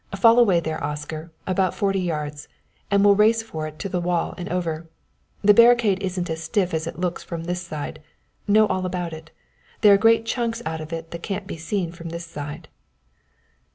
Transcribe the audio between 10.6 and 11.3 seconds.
out of it that